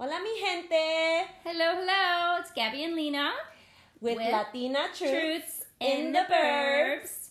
[0.00, 1.26] Hola, mi gente.
[1.42, 2.36] Hello, hello.
[2.38, 3.32] It's Gabby and Lena
[4.00, 7.30] With, With Latina Truths, Truths in the Burbs.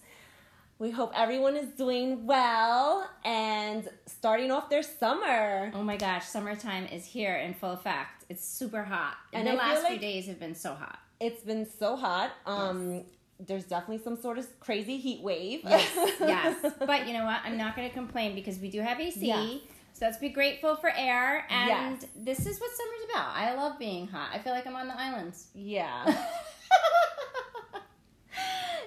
[0.78, 5.72] We hope everyone is doing well and starting off their summer.
[5.74, 8.26] Oh my gosh, summertime is here in full effect.
[8.28, 9.16] It's super hot.
[9.32, 11.00] And And the I last few days have been so hot.
[11.22, 12.32] It's been so hot.
[12.46, 13.06] Um,
[13.40, 15.62] There's definitely some sort of crazy heat wave.
[15.64, 15.90] Yes,
[16.20, 16.74] yes.
[16.86, 17.40] But you know what?
[17.46, 19.26] I'm not going to complain because we do have AC.
[19.26, 19.62] Yes.
[19.98, 21.48] So let's be grateful for air.
[21.50, 22.06] And Yes.
[22.16, 23.36] this is what summer's about.
[23.36, 24.30] I love being hot.
[24.32, 25.48] I feel like I'm on the islands.
[25.56, 26.06] yeah.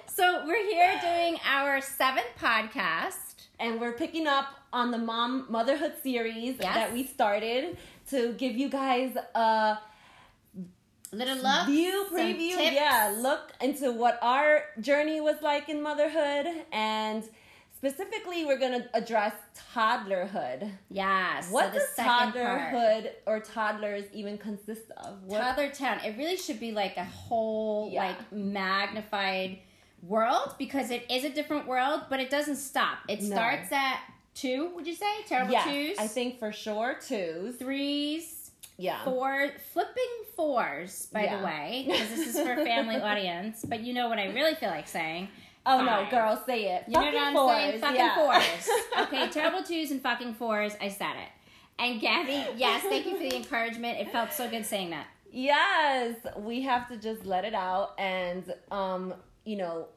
[0.07, 3.17] so we're here doing our seventh podcast.
[3.59, 6.73] and we're picking up on the mom motherhood series Yes.
[6.75, 7.77] that we started
[8.09, 9.77] to give you guys a
[11.11, 11.67] Little look.
[11.67, 17.23] view preview yeah look into what our journey was like in motherhood and
[17.81, 19.33] specifically we're going to address
[19.73, 21.47] toddlerhood Yes.
[21.47, 22.35] so what the does second part.
[22.35, 25.99] toddlerhood or toddlers even consist of what Toddler Town.
[26.05, 28.07] It really should be like a whole Yeah.
[28.09, 29.59] like magnified
[30.03, 32.99] world because it is a different world, but it doesn't stop.
[33.07, 33.35] It No.
[33.35, 33.99] starts at
[34.35, 35.23] two, would you say?
[35.27, 35.97] Terrible twos?
[35.97, 41.37] i think for sure twos threes, yeah four flipping fours, by Yeah.
[41.39, 43.65] the way, because this is for a family audience.
[43.67, 45.29] But you know what I really feel like saying.
[45.65, 46.11] Oh no Five.
[46.11, 47.81] girl say it You know Fucking what I'm fours, saying?
[47.81, 48.15] Fucking yeah.
[48.15, 48.69] fours.
[49.01, 50.73] Okay, terrible twos and fucking fours.
[50.81, 51.29] I said it.
[51.79, 53.99] And Gabby, yes, thank you for the encouragement.
[53.99, 55.07] It felt so good saying that.
[55.31, 59.13] Yes, we have to just let it out and um,
[59.45, 59.87] you know,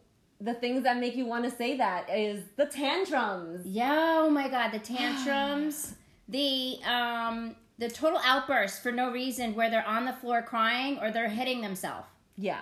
[0.41, 3.67] the things that make you want to say that is the tantrums.
[3.67, 5.95] Yeah, oh my god, the tantrums,
[6.29, 11.11] the um the total outburst for no reason where they're on the floor crying or
[11.11, 12.07] they're hitting themselves.
[12.37, 12.61] Yeah.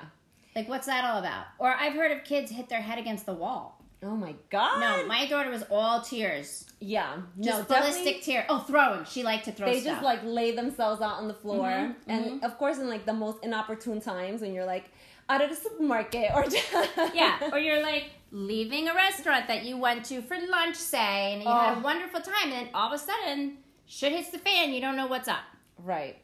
[0.56, 1.46] Like what's that all about?
[1.58, 3.78] Or I've heard of kids hit their head against the wall.
[4.04, 4.80] Oh my god.
[4.80, 6.64] No, my daughter was all tears.
[6.80, 7.18] yeah.
[7.40, 8.44] Just no, ballistic tear.
[8.48, 9.04] Oh, throwing.
[9.04, 9.94] She liked to throw they stuff.
[9.94, 13.12] just like lay themselves out on the floor Mhm, and of course in like the
[13.12, 14.90] most inopportune times when you're like
[15.28, 16.44] out of the supermarket or
[17.14, 21.42] yeah, or you're like leaving a restaurant that you went to for lunch, say, and
[21.42, 21.80] you had a Oh.
[21.80, 24.72] wonderful time, and then all of a sudden, shit hits the fan.
[24.72, 25.44] You don't know what's up.
[25.78, 26.16] right.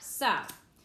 [0.00, 0.30] So,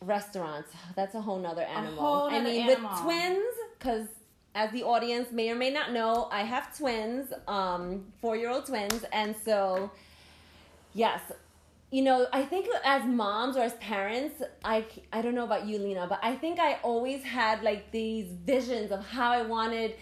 [0.02, 2.92] restaurants that's a whole nother animal whole i mean animal.
[2.92, 4.08] with twins because
[4.56, 9.36] as the audience may or may not know i have twins um four-year-old twins and
[9.44, 9.90] so
[10.94, 11.20] yes
[11.90, 15.80] you know i think as moms or as parents i i don't know about you
[15.80, 19.96] lena but i think i always had like these visions of how i wanted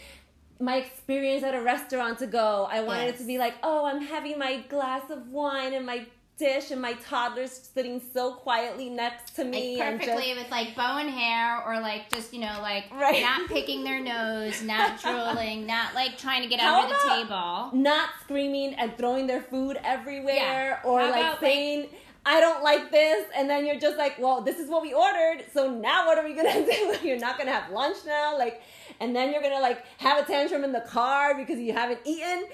[0.59, 2.67] my experience at a restaurant to go.
[2.69, 6.05] I wanted it to be like, oh, I'm having my glass of wine and my
[6.37, 9.77] dish, and my toddler's sitting so quietly next to me.
[9.77, 12.85] like and just- perfectly with like bow and hair or like just you know like
[12.93, 13.21] Right.
[13.21, 17.69] not picking their nose not drooling not like trying to get How under the table
[17.73, 20.79] not screaming and throwing their food everywhere Yeah.
[20.83, 21.87] or How like about, like- saying
[22.27, 25.45] I don't like this and then you're just like, well, this is what we ordered,
[25.53, 26.97] so now what are we gonna do?
[27.07, 28.63] you're not gonna have lunch now, like
[28.99, 32.45] and then you're gonna like have a tantrum in the car because you haven't eaten.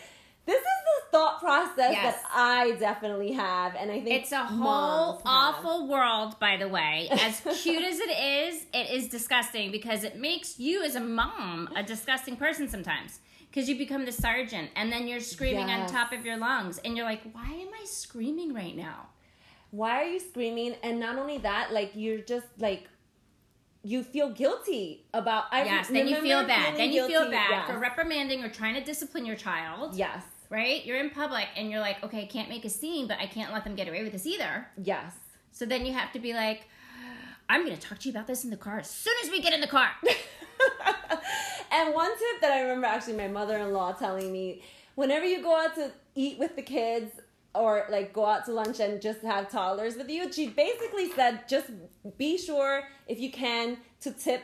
[0.46, 2.16] This is the thought process Yes.
[2.16, 7.07] that I definitely have, and I think it's a whole awful world by the way
[7.12, 11.69] as cute as it is it is disgusting because it makes you as a mom
[11.75, 13.19] a disgusting person sometimes
[13.50, 15.91] because you become the sergeant and then you're screaming Yes.
[15.91, 19.08] on top of your lungs and you're like why am i screaming right now
[19.72, 20.75] why are you screaming?
[20.84, 22.90] And not only that, like you're just like
[23.83, 25.45] you feel guilty about.
[25.51, 27.67] I yes then you feel bad then you feel bad yes.
[27.69, 30.85] for reprimanding or trying to discipline your child Yes, right?
[30.85, 33.51] You're in public and you're like, okay, I can't make a scene, but I can't
[33.53, 34.67] let them get away with this either.
[34.77, 35.13] yes.
[35.53, 36.67] So then you have to be like,
[37.49, 39.41] I'm going to talk to you about this in the car as soon as we
[39.41, 39.89] get in the car.
[41.71, 44.61] and one tip that I remember actually my mother-in-law telling me,
[44.95, 47.11] whenever you go out to eat with the kids
[47.53, 51.47] or like go out to lunch and just have toddlers with you, she basically said
[51.47, 51.67] just
[52.17, 54.41] be sure if you can to tip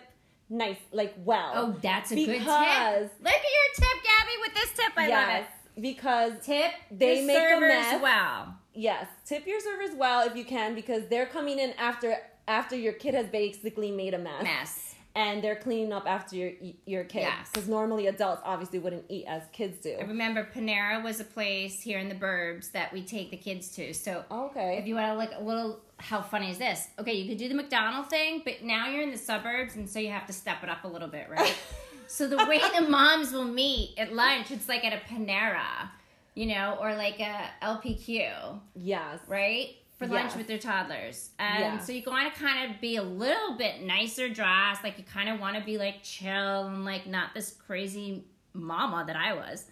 [0.50, 1.52] nice, like well.
[1.56, 2.40] oh, that's a good tip.
[2.40, 4.92] Because- Look at your tip, Gabby, with this tip.
[4.98, 5.82] I love yes, it.
[5.82, 8.02] because Tip They your make a mess.
[8.02, 8.56] well.
[8.74, 12.18] yes, tip your servers well if you can because they're coming in after
[12.48, 14.42] after your kid has basically made a mess.
[14.44, 14.87] Mess.
[15.18, 16.52] And they're cleaning up after your
[16.86, 17.50] your kids Yes.
[17.52, 19.98] because normally adults obviously wouldn't eat as kids do.
[20.00, 23.70] I remember Panera was a place here in the burbs that we take the kids
[23.76, 23.94] to.
[23.96, 24.78] So Okay.
[24.78, 26.88] if you want to look a little, how funny is this?
[27.00, 29.98] Okay, you could do the McDonald thing, but now you're in the suburbs, and so
[29.98, 31.56] you have to step it up a little bit, right?
[32.08, 35.90] so the way the moms will meet at lunch, it's like at a Panera,
[36.36, 39.20] you know, or like a LPQ, yes.
[39.28, 39.70] right?
[39.98, 40.36] For lunch Yes.
[40.38, 41.32] with their toddlers.
[41.40, 41.78] And Yeah.
[41.80, 45.28] so you want to kind of be a little bit nicer dressed, like you kind
[45.28, 48.24] of want to be like chill and like not this crazy
[48.54, 49.66] mama that I was.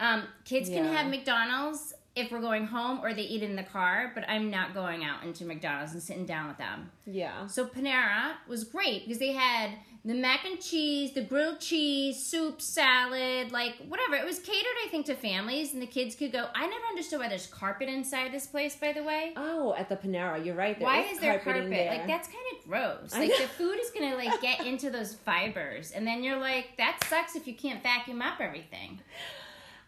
[0.00, 4.10] Um, kids can have McDonald's if we're going home or they eat in the car,
[4.14, 6.90] but I'm not going out into McDonald's and sitting down with them.
[7.06, 7.46] Yeah.
[7.46, 9.70] So Panera was great because they had
[10.08, 14.16] the mac and cheese, the grilled cheese, soup, salad, like whatever.
[14.16, 16.46] It was catered, I think, to families, and the kids could go.
[16.54, 19.34] I never understood why there's carpet inside this place, by the way.
[19.36, 20.78] Oh, at the Panera, you're right.
[20.78, 21.70] There why is there carpeting carpet?
[21.76, 21.98] There.
[21.98, 23.12] Like that's kind of gross.
[23.12, 27.04] Like the food is gonna like get into those fibers, and then you're like, that
[27.04, 29.00] sucks if you can't vacuum up everything.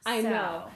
[0.05, 0.71] I So- know.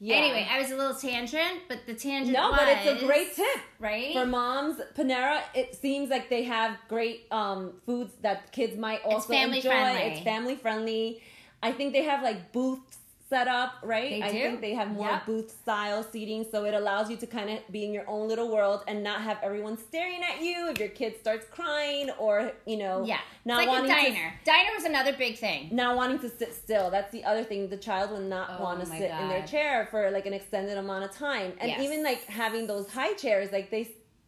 [0.00, 0.16] Yeah.
[0.16, 3.34] Anyway, I was a little tangent, but the tangent no, was, but it's a great
[3.34, 3.46] tip.
[3.78, 4.12] right?
[4.12, 9.32] For moms, Panera, it seems like they have great um, foods that kids might also
[9.32, 9.70] family enjoy.
[9.70, 10.02] friendly.
[10.02, 11.22] It's family friendly.
[11.62, 12.98] I think they have like booths
[13.34, 14.10] set up, right?
[14.10, 14.38] They I do.
[14.44, 15.26] think they have more Yep.
[15.26, 18.48] booth style seating, so it allows you to kind of be in your own little
[18.56, 22.76] world and not have everyone staring at you if your kid starts crying or you
[22.76, 24.32] know, yeah, not like wanting to diner.
[24.44, 25.68] diner was another big thing.
[25.72, 26.90] not wanting to sit still.
[26.90, 27.68] That's the other thing.
[27.68, 30.76] The child will not Oh want to sit in their chair for like an extended
[30.78, 31.50] amount of time.
[31.60, 31.80] And Yes.
[31.84, 33.84] even like having those high chairs, like they,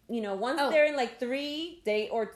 [0.09, 0.69] you know, once Oh.
[0.69, 2.33] they're in like three, day or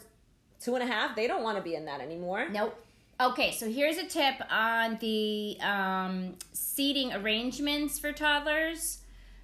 [0.63, 2.47] two and a half, they don't want to be in that anymore.
[2.49, 2.75] Nope.
[3.21, 8.97] Okay, so here's a tip on the um, seating arrangements for toddlers.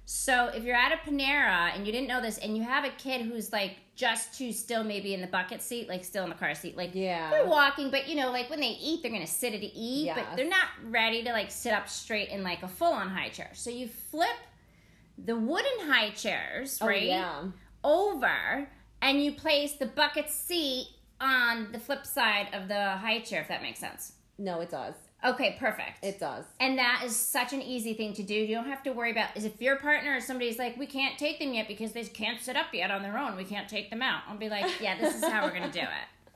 [0.04, 2.90] So if you're at a Panera and you didn't know this, and you have a
[2.90, 6.34] kid who's like just too still, maybe in the bucket seat, like still in the
[6.34, 7.30] car seat, like Yeah.
[7.30, 10.18] they're walking, but you know, like when they eat, they're gonna sit to eat, Yes.
[10.18, 13.28] but they're not ready to like sit up straight in like a full on high
[13.28, 13.50] chair.
[13.52, 14.36] So you flip
[15.24, 17.02] the wooden high chairs, Oh, right?
[17.04, 17.44] yeah.
[17.84, 18.68] over
[19.02, 20.88] and you place the bucket seat
[21.20, 24.12] on the flip side of the high chair, if that makes sense.
[24.38, 24.94] No, it does.
[25.24, 26.04] Okay, perfect.
[26.04, 26.44] It does.
[26.60, 28.34] and that is such an easy thing to do.
[28.34, 31.18] You don't have to worry about is if your partner or somebody's like, we can't
[31.18, 33.36] take them yet because they can't sit up yet on their own.
[33.36, 34.22] We can't take them out.
[34.28, 35.86] I'll be like, yeah, this is how we're gonna do it,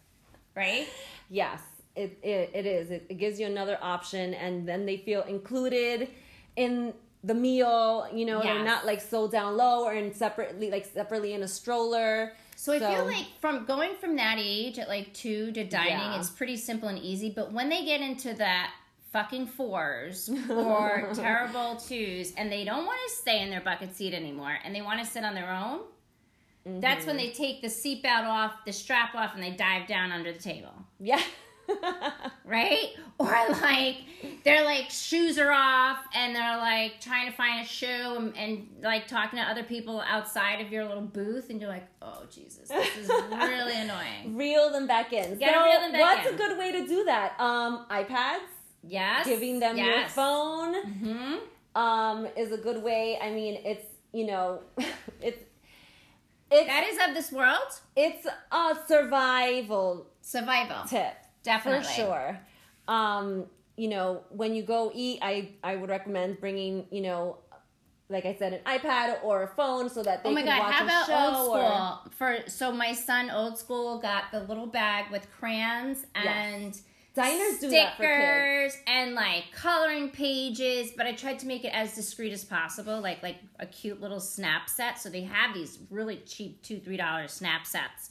[0.57, 0.89] right?
[1.31, 1.61] Yes,
[1.95, 2.91] it, it, it is.
[2.91, 6.09] It, it gives you another option, and then they feel included
[6.57, 6.93] in
[7.23, 8.09] the meal.
[8.13, 11.49] You know, they're not like so down low or in separately, like separately in a
[11.49, 12.33] stroller.
[12.63, 16.21] So I feel like from going from that age at like two to dining, Yeah.
[16.21, 17.29] it's pretty simple and easy.
[17.29, 18.73] But when they get into that
[19.13, 24.15] fucking fours or terrible twos and they don't want to stay in their bucket seat
[24.15, 25.81] anymore and they want to sit on their own,
[26.81, 27.27] that's when mm-hmm.
[27.27, 30.73] they take the seatbelt off, the strap off, and they dive down under the table.
[31.01, 31.21] yeah.
[32.45, 32.89] Right?
[33.19, 33.31] Or
[33.61, 33.99] like
[34.43, 38.67] they're like shoes are off and they're like trying to find a shoe and, and
[38.83, 42.69] like talking to other people outside of your little booth and you're like, oh Jesus,
[42.69, 44.35] this is really annoying.
[44.35, 45.39] reel them back in.
[45.39, 46.35] Gotta so reel them back what's in.
[46.35, 47.39] a good way to do that?
[47.39, 48.41] Um, iPads,
[48.83, 49.25] Yes.
[49.25, 50.13] giving them your yes.
[50.13, 51.35] phone, hmm
[51.81, 53.19] um, is a good way.
[53.23, 54.63] I mean, it's you know,
[55.21, 55.39] it's
[56.51, 57.73] it's That is of this world.
[57.95, 60.89] it's a survival Survival.
[60.89, 61.85] tip Definitely.
[61.85, 62.41] for sure.
[62.89, 63.47] Um,
[63.77, 67.39] you know, when you go eat, I I would recommend bringing you know.
[68.09, 70.59] Like I said, an iPad or a phone so that they Oh my can god,
[70.59, 72.13] watch how a about show old or school?
[72.19, 76.79] For so my son old school got the little bag with crayons and
[77.15, 77.73] diners for kids.
[77.73, 83.01] stickers and like coloring pages, but I tried to make it as discreet as possible,
[83.01, 85.01] like like a cute little snap set.
[85.01, 88.11] So they have these really cheap two three dollar snap sets,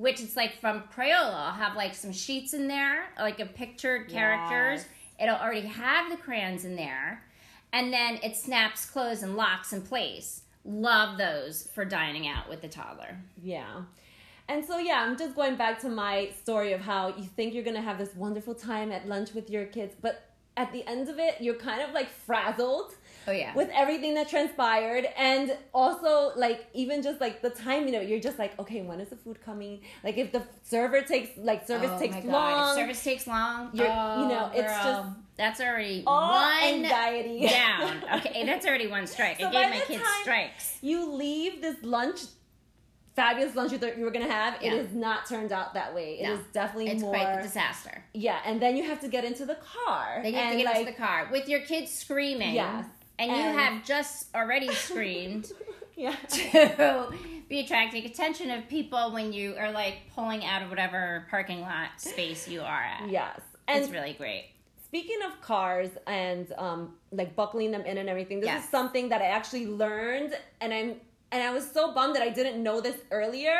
[0.00, 1.34] which it's like from Crayola.
[1.34, 4.80] I'll have like some sheets in there, like a pictured characters.
[4.80, 4.88] Yes.
[5.22, 7.22] It'll already have the crayons in there,
[7.74, 10.42] and then it snaps closed and locks in place.
[10.64, 13.18] Love those for dining out with the toddler.
[13.42, 13.82] Yeah.
[14.48, 17.62] And so, yeah, I'm just going back to my story of how you think you're
[17.62, 21.08] going to have this wonderful time at lunch with your kids, but at the end
[21.08, 22.94] of it, you're kind of like frazzled
[23.30, 23.54] Oh yeah.
[23.54, 25.06] with everything that transpired.
[25.16, 29.00] And also, like, even just like the timing of it, you're just like, okay, when
[29.00, 29.80] is the food coming?
[30.04, 32.30] Like, if the server takes, like, service oh takes my God.
[32.32, 33.70] long, If service takes long.
[33.72, 37.46] You're- oh, you know, it's girl, just that's already one anxiety.
[37.48, 38.02] down.
[38.18, 39.38] Okay, that's already one strike.
[39.40, 40.78] So I by gave my the kids time- strikes.
[40.82, 42.20] you leave this lunch.
[43.16, 44.62] Fabulous lunch you you were gonna have.
[44.62, 44.72] Yeah.
[44.74, 46.20] It has not turned out that way.
[46.20, 46.34] It No.
[46.34, 47.12] is definitely It's more.
[47.12, 48.04] quite the disaster.
[48.14, 50.20] Yeah, and then you have to get into the car.
[50.22, 52.54] Then you have and to get like, into the car with your kids screaming.
[52.54, 52.86] Yes.
[53.20, 55.52] And you have just already screamed
[55.96, 56.14] Yeah.
[56.30, 57.12] to
[57.48, 61.88] be attracting attention of people when you are like pulling out of whatever parking lot
[61.98, 63.10] space you are at.
[63.10, 63.38] yes.
[63.68, 64.46] And It's really great.
[64.86, 68.64] speaking of cars and um, like buckling them in and everything, this Yes.
[68.64, 70.94] is something that I actually learned, and I'm
[71.32, 73.58] and I was so bummed that I didn't know this earlier.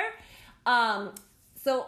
[0.66, 1.14] Um,
[1.54, 1.86] so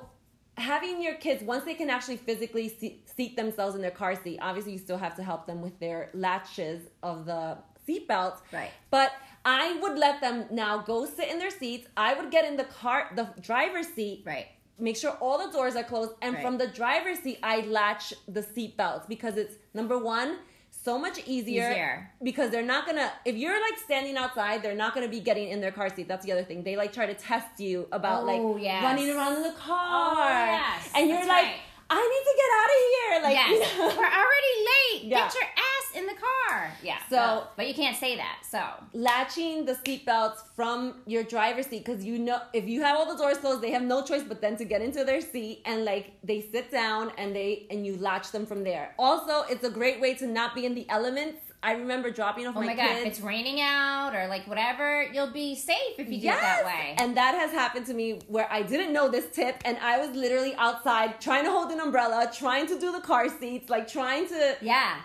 [0.59, 4.39] having your kids once they can actually physically seat, seat themselves in their car seat,
[4.43, 8.37] obviously you still have to help them with their latches of the seatbelt.
[8.53, 8.71] Right.
[8.91, 9.13] But
[9.45, 11.89] I would let them now go sit in their seats.
[11.97, 14.47] I would get in the car, the driver's seat, Right.
[14.79, 16.43] make sure all the doors are closed and Right.
[16.45, 20.39] from the driver's seat i latch the seat belts because it's number one
[20.71, 22.11] so much easier, Easier.
[22.23, 25.61] because they're not gonna if you're like standing outside they're not gonna be getting in
[25.61, 28.27] their car seat that's the other thing they like try to test you about Oh,
[28.27, 28.83] like yes.
[28.83, 30.91] running around in the car Oh, yes.
[30.97, 31.61] and you're That's like right.
[31.95, 33.97] I need to get out of here like you know?
[33.97, 35.05] we're already late.
[35.05, 35.25] Yeah.
[35.25, 36.71] Get your ass in the car.
[36.83, 36.99] Yeah.
[37.11, 38.39] So- no, but you can't say that.
[38.49, 43.11] So latching the seatbelts from your driver's seat because you know if you have all
[43.13, 45.85] the doors closed they have no choice but then to get into their seat and
[45.85, 49.71] like they sit down and they and you latch them from there also it's a
[49.71, 52.75] great way to not be in the elements i remember dropping off oh my, my,
[52.75, 56.29] god, kids if it's raining out or like whatever, you'll be safe if you do
[56.29, 56.95] it that way.
[56.99, 60.15] And that has happened to me where I didn't know this tip and I was
[60.17, 64.27] literally outside trying to hold an umbrella, trying to do the car seats, like trying
[64.29, 64.97] to yeah.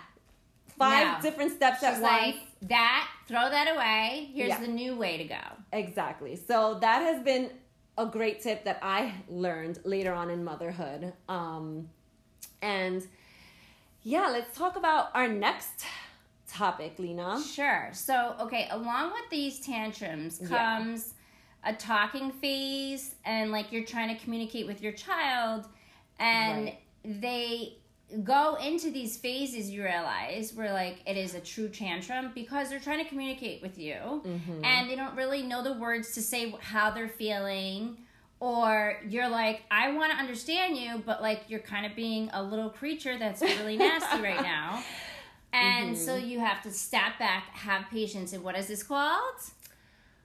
[0.77, 1.29] five No.
[1.29, 2.45] different steps She's at like once.
[2.63, 3.07] that.
[3.27, 4.29] Throw that away.
[4.33, 4.59] Here's Yeah.
[4.59, 5.43] the new way to go.
[5.73, 6.35] Exactly.
[6.35, 7.51] So that has been
[7.97, 11.13] a great tip that I learned later on in motherhood.
[11.27, 11.89] Um,
[12.61, 13.05] and
[14.03, 15.85] yeah, let's talk about our next
[16.47, 17.41] topic, Lena.
[17.41, 17.89] Sure.
[17.93, 20.47] So, okay, along with these tantrums Yeah.
[20.79, 21.13] comes
[21.63, 25.65] a talking phase, and like you're trying to communicate with your child,
[26.19, 26.79] and Right.
[27.03, 27.77] they
[28.23, 32.79] go into these phases you realize where like it is a true tantrum because they're
[32.79, 34.63] trying to communicate with you Mm-hmm.
[34.63, 37.97] and they don't really know the words to say how they're feeling
[38.39, 42.41] or you're like i want to understand you but like you're kind of being a
[42.41, 44.81] little creature that's really nasty right now
[45.53, 46.27] and so Mm-hmm.
[46.29, 49.39] you have to step back have patience and what is this called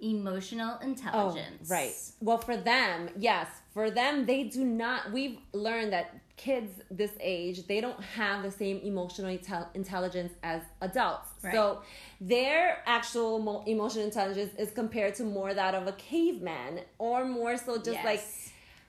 [0.01, 1.95] emotional intelligence Oh, right.
[2.21, 5.13] Well, for them, yes, for them, they do not.
[5.13, 10.63] We've learned that kids this age, they don't have the same emotional intel- intelligence as
[10.81, 11.29] adults.
[11.43, 11.55] Right.
[11.55, 11.83] So
[12.21, 17.57] their actual mo- emotional intelligence is compared to more that of a caveman, or more
[17.57, 18.05] so just Yes.
[18.05, 18.25] like,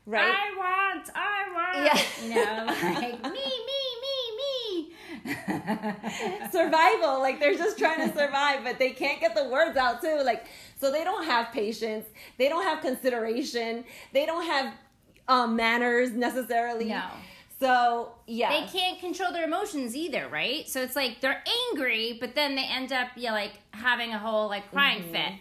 [0.08, 0.34] right?
[0.36, 1.86] I want, I want.
[1.86, 2.24] Yeah.
[2.24, 3.83] You know, like me, me.
[6.52, 10.22] survival like they're just trying to survive but they can't get the words out too
[10.24, 10.46] like
[10.80, 12.06] so they don't have patience
[12.38, 14.74] they don't have consideration they don't have
[15.28, 17.04] um, manners necessarily No.
[17.60, 20.68] so yeah They can't control their emotions either, right?
[20.68, 24.48] So it's like they're angry, but then they end up yeah, like having a whole
[24.50, 25.34] like crying fit.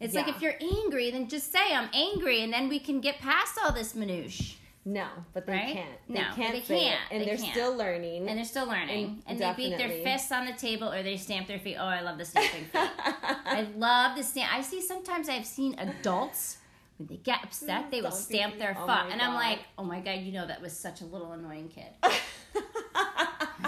[0.00, 0.34] It's like Mm-hmm.
[0.36, 3.70] If you're angry, then just say I'm angry, and then we can get past all
[3.72, 4.54] this minouche.
[4.84, 5.74] No but they Right?
[5.74, 7.00] can't they No, can't they can't.
[7.10, 7.52] and They they're can't.
[7.52, 9.22] still learning And they're still learning.
[9.26, 11.76] And And, they beat their fists on the table or they stamp their feet.
[11.78, 12.90] Oh, I love the stamping feet.
[13.04, 14.52] I love the stamp.
[14.52, 16.58] I see sometimes I've seen adults
[16.98, 19.06] when they get upset, they will stamp their Oh foot.
[19.12, 21.86] And I'm like, oh my God, you know that was such a little annoying kid.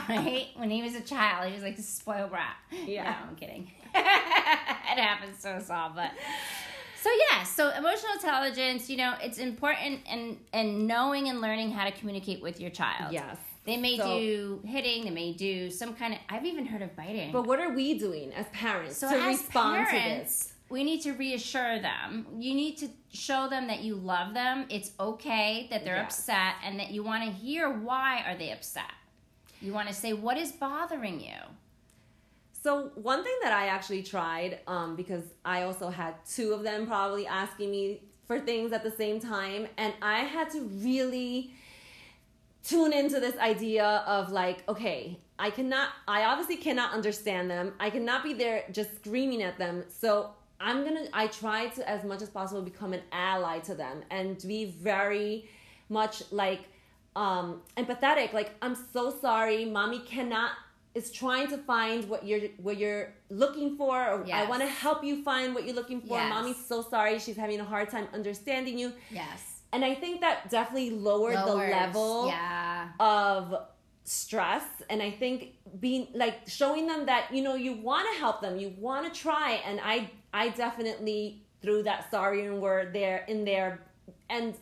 [0.08, 0.48] right?
[0.56, 2.56] When he was a child, he was like a spoiled brat.
[2.86, 3.04] Yeah.
[3.04, 3.70] No, I'm kidding.
[3.94, 4.04] it
[4.98, 6.10] happens so small, but
[7.04, 11.84] so yeah, so emotional intelligence, you know, it's important and and knowing and learning how
[11.84, 13.12] to communicate with your child.
[13.12, 13.36] yes
[13.70, 16.92] They may So- do hitting, they may do some kind of I've even heard of
[16.96, 17.30] biting.
[17.32, 20.82] but what are we doing as parents so to as respond parents, to this we
[20.82, 22.08] need to reassure them.
[22.46, 24.56] You need to show them that you love them.
[24.76, 26.18] It's okay that they're Yes.
[26.18, 28.90] upset and that you want to hear why are they upset.
[29.60, 31.38] You want to say what is bothering you?
[32.64, 36.86] So one thing that I actually tried, um, because I also had two of them
[36.86, 41.52] probably asking me for things at the same time, and I had to really
[42.66, 47.74] tune into this idea of like, okay, I cannot, I obviously cannot understand them.
[47.78, 49.84] I cannot be there just screaming at them.
[49.88, 54.04] So I'm gonna, I try to as much as possible become an ally to them
[54.10, 55.50] and be very
[55.90, 56.60] much like
[57.14, 58.32] um empathetic.
[58.32, 60.52] Like, I'm so sorry, mommy cannot
[60.94, 65.02] is trying to find what you're what you're looking for or I want to help
[65.04, 66.16] you find what you're looking for.
[66.18, 66.30] Yes.
[66.30, 67.18] Mommy's so sorry.
[67.18, 68.92] She's having a hard time understanding you.
[69.10, 69.40] Yes.
[69.72, 72.90] And I think that definitely lowered the level Yeah.
[73.00, 73.56] of
[74.06, 78.42] stress and i think being like showing them that you know you want to help
[78.42, 83.46] them you want to try and i i definitely threw that sorry word there in
[83.46, 83.80] there
[84.28, 84.54] and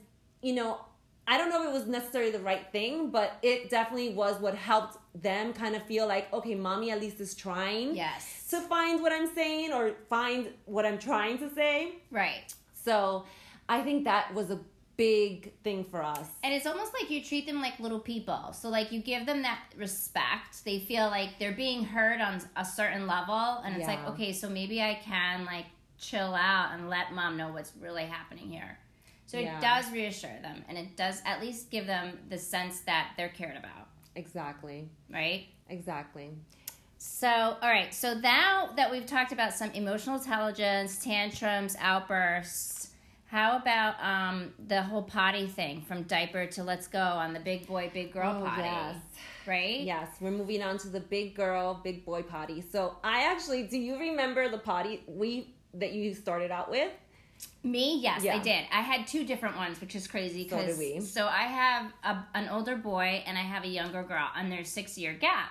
[0.43, 0.79] you know
[1.26, 4.55] i don't know if it was necessarily the right thing but it definitely was what
[4.55, 8.47] helped them kind of feel like okay mommy at least is trying Yes.
[8.50, 12.52] to find what i'm saying or find what i'm trying to say Right.
[12.73, 13.25] so
[13.69, 14.61] i think that was a
[14.99, 18.52] big thing for us And it's almost like you treat them like little people.
[18.52, 20.64] So like you give them that respect.
[20.67, 24.50] They feel like they're being heard on a certain level and it's like, okay, so
[24.50, 25.64] maybe I can like
[25.99, 28.79] chill out and let mom know what's really happening here.
[29.33, 29.57] So Yeah.
[29.57, 33.31] it does reassure them and it does at least give them the sense that they're
[33.31, 35.47] cared about, exactly right?
[35.71, 36.29] exactly
[36.99, 37.93] So, all right.
[37.95, 42.91] So now that we've talked about some emotional intelligence, tantrums, outbursts,
[43.27, 47.67] how about um, the whole potty thing from diaper to let's go on the big
[47.67, 48.62] boy, big girl Oh, potty?
[48.62, 48.97] yes.
[49.47, 49.81] right?
[49.81, 52.61] Yes, we're moving on to the big girl, big boy potty.
[52.61, 56.93] So I actually, do you remember the potty we that you started out with?
[57.65, 58.37] Me, yes, Yeah.
[58.37, 58.65] I did.
[58.73, 60.49] I had two different ones, which is crazy.
[60.49, 61.01] So 'cause- we.
[61.01, 64.69] So I have a, an older boy and I have a younger girl, and there's
[64.69, 65.51] six year gap.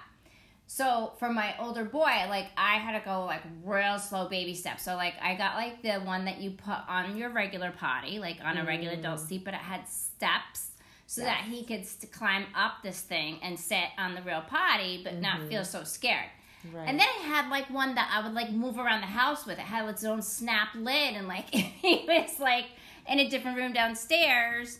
[0.67, 4.83] So for my older boy, like I had to go like real slow baby steps.
[4.83, 8.37] So like I got like the one that you put on your regular potty, like
[8.41, 9.27] on a regular adult mm.
[9.27, 10.71] seat, but it had steps
[11.07, 15.15] so that he could climb up this thing and sit on the real potty, but
[15.19, 15.63] not feel mm-hmm.
[15.63, 16.29] so scared.
[16.73, 16.87] Right.
[16.87, 19.57] And then it had like one that I would like move around the house with.
[19.57, 22.65] It had its own snap lid, and like if he was like
[23.07, 24.79] in a different room downstairs,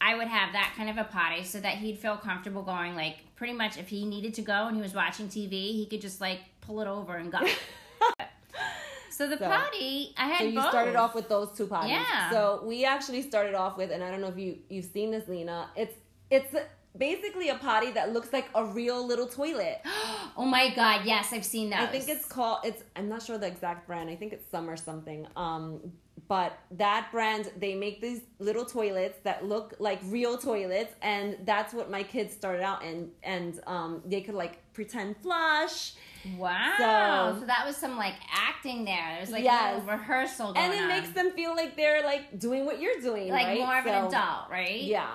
[0.00, 2.94] I would have that kind of a potty so that he'd feel comfortable going.
[2.94, 6.00] Like pretty much, if he needed to go and he was watching TV, he could
[6.00, 7.38] just like pull it over and go.
[9.10, 10.68] so the So- potty, I had So you both.
[10.68, 11.88] started off with those two potties.
[11.90, 12.30] Yeah.
[12.30, 15.26] So we actually started off with, and I don't know if you you've seen this,
[15.28, 15.70] Lena.
[15.76, 15.94] It's
[16.30, 16.54] it's
[16.98, 19.80] basically a potty that looks like a real little toilet.
[20.36, 21.80] oh my god, yes, I've seen those.
[21.80, 22.58] I think it's called.
[22.64, 24.10] It's I'm not sure the exact brand.
[24.10, 25.26] I think it's Summer something.
[25.36, 25.92] Um,
[26.28, 31.72] but that brand they make these little toilets that look like real toilets, and that's
[31.72, 33.10] what my kids started out in.
[33.22, 35.92] And um, they could like pretend flush,
[36.36, 36.74] wow.
[37.34, 39.08] So, So- that was some like acting there.
[39.12, 39.74] There was like Yes.
[39.74, 40.88] a little rehearsal going and it on.
[40.88, 43.58] makes them feel like they're like doing what you're doing, like right?
[43.58, 44.82] more of an So- adult, right?
[44.82, 45.06] Yeah,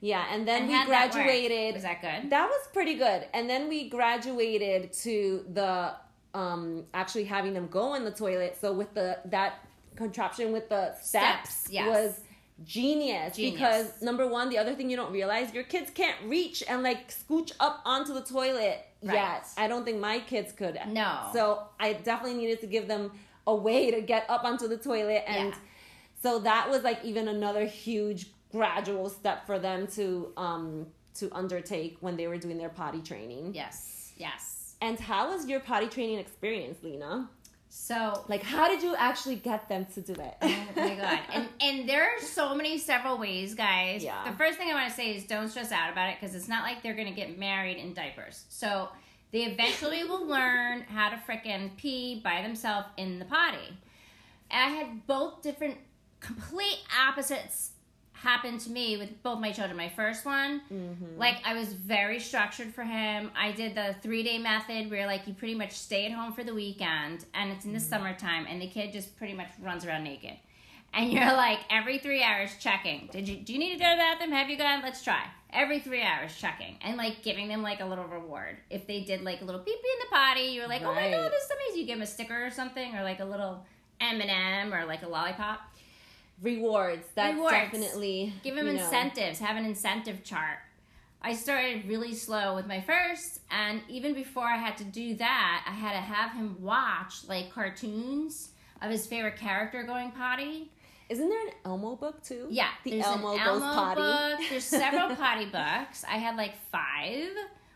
[0.00, 0.24] yeah.
[0.32, 1.74] And then And we how'd that graduated.
[1.74, 2.30] Was that good?
[2.30, 3.26] That was pretty good.
[3.34, 5.92] And then we graduated to the
[6.32, 8.56] um actually having them go in the toilet.
[8.60, 9.66] So with the that
[9.96, 11.86] contraption with the steps, Steps, yes.
[11.88, 12.20] was
[12.64, 13.52] genius, Genius.
[13.54, 17.08] because number one, the other thing you don't realize, your kids can't reach and like
[17.08, 19.14] scooch up onto the toilet Right.
[19.14, 19.46] yet.
[19.56, 20.78] I don't think my kids could.
[20.88, 21.30] No.
[21.32, 23.12] So I definitely needed to give them
[23.46, 25.58] a way to get up onto the toilet and Yeah.
[26.22, 31.96] so that was like even another huge gradual step for them to um to undertake
[32.00, 33.52] when they were doing their potty training.
[33.54, 34.74] Yes, yes.
[34.80, 37.28] And how was your potty training experience, Lena?
[37.72, 40.34] So, Like how did you actually get them to do it?
[40.42, 44.02] oh my god, and and there are so many several ways, guys.
[44.02, 44.28] Yeah.
[44.28, 46.48] The first thing I want to say is don't stress out about it because it's
[46.48, 48.44] not like they're gonna get married in diapers.
[48.48, 48.88] So
[49.32, 53.68] they eventually will learn how to frickin' pee by themselves in the potty.
[54.50, 55.76] And I had both different,
[56.18, 57.70] complete opposites
[58.22, 59.76] happen to me with both my children.
[59.76, 61.18] My first one, mm-hmm.
[61.18, 63.30] like I was very structured for him.
[63.38, 66.44] I did the three day method where like you pretty much stay at home for
[66.44, 67.88] the weekend and it's in the mm-hmm.
[67.88, 70.36] summertime and the kid just pretty much runs around naked.
[70.92, 73.08] And you're like every three hours checking.
[73.10, 74.32] Did you do you need to go to the bathroom?
[74.32, 74.82] Have you gone?
[74.82, 75.22] Let's try.
[75.52, 78.58] Every three hours checking and like giving them like a little reward.
[78.68, 80.94] If they did like a little pee pee in the potty, you were like, oh
[80.94, 81.80] my god, this is amazing.
[81.80, 83.64] You give them a sticker or something or like a little
[83.98, 85.60] M and m or like a lollipop.
[86.42, 87.06] Rewards.
[87.14, 87.52] That's Rewards.
[87.54, 89.38] definitely Give them you know, incentives.
[89.40, 90.58] Have an incentive chart.
[91.22, 95.64] I started really slow with my first, and even before I had to do that,
[95.68, 98.50] I had to have him watch like cartoons
[98.80, 100.70] of his favorite character going potty.
[101.10, 102.46] Isn't there an Elmo book too?
[102.48, 104.00] Yeah, The there's Elmo goes potty.
[104.00, 104.40] book.
[104.50, 106.04] There's several potty books.
[106.08, 107.28] I had like five.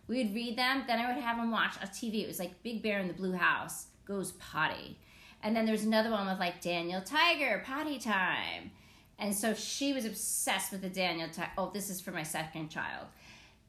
[0.06, 0.84] We would read them.
[0.86, 2.22] Then I would have him watch a TV.
[2.22, 4.96] It was like Big Bear in the Blue House goes potty,
[5.44, 8.72] and then there's another one with like Daniel Tiger potty time.
[9.18, 11.52] And so she was obsessed with the Daniel Tiger.
[11.56, 13.06] Oh, this is for my second child.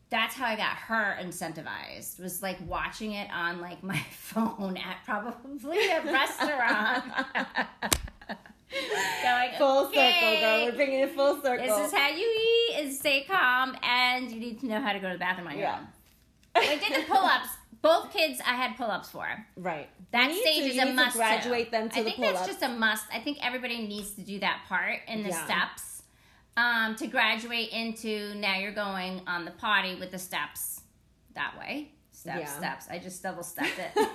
[0.09, 2.19] That's how I got her incentivized.
[2.19, 7.03] Was like watching it on like my phone at probably a restaurant.
[9.23, 10.65] Going, Full "Okay, circle, girl.
[10.65, 11.65] We're bringing it full circle.
[11.65, 14.99] this is how you eat and stay calm and you need to know how to
[14.99, 15.77] go to the bathroom on your Yeah.
[15.79, 15.87] own.
[16.55, 17.47] I did the pull-ups.
[17.85, 19.27] Both kids I had pull-ups for.
[19.57, 19.87] right.
[20.11, 21.15] That You stage to- is a must.
[21.15, 21.71] graduate too.
[21.71, 22.47] them to I the think that's pull-ups.
[22.47, 23.05] just a must.
[23.13, 25.45] I think everybody needs to do that part in the Yeah.
[25.45, 26.01] steps
[26.57, 30.81] um, to graduate into now you're going on the potty with the steps
[31.35, 31.91] that way.
[32.11, 32.57] Steps, Yeah.
[32.57, 32.87] steps.
[32.89, 33.91] I just double stepped it.